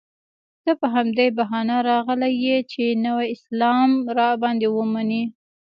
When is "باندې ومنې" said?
4.41-5.23